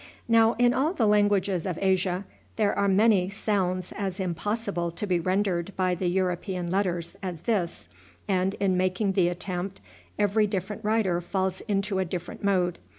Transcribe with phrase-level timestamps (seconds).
[0.27, 5.19] Now, in all the languages of Asia, there are many sounds as impossible to be
[5.19, 7.87] rendered by the European letters as this,
[8.27, 9.79] and in making the attempt
[10.17, 12.79] every different writer falls into a different mode.